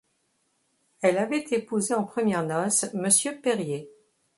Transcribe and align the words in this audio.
Elle 1.01 1.19
avait 1.19 1.45
épousé 1.51 1.93
en 1.93 2.05
premières 2.05 2.41
noces 2.43 2.91
Monsieur 2.95 3.39
Perrier. 3.39 3.87